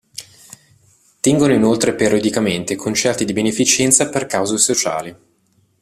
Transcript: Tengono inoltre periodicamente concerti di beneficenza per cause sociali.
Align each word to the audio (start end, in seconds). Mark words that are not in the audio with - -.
Tengono 1.19 1.53
inoltre 1.53 1.93
periodicamente 1.93 2.75
concerti 2.75 3.23
di 3.23 3.33
beneficenza 3.33 4.09
per 4.09 4.25
cause 4.25 4.57
sociali. 4.57 5.15